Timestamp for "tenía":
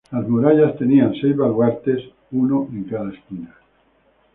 0.79-1.11